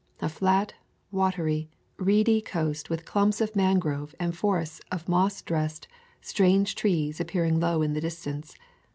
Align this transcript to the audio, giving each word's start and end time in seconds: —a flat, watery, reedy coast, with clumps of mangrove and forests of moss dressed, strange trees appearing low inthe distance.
—a 0.19 0.27
flat, 0.29 0.73
watery, 1.11 1.69
reedy 1.97 2.41
coast, 2.41 2.89
with 2.89 3.05
clumps 3.05 3.39
of 3.39 3.55
mangrove 3.55 4.15
and 4.19 4.35
forests 4.35 4.81
of 4.91 5.07
moss 5.07 5.43
dressed, 5.43 5.87
strange 6.21 6.73
trees 6.73 7.19
appearing 7.19 7.59
low 7.59 7.81
inthe 7.81 8.01
distance. 8.01 8.55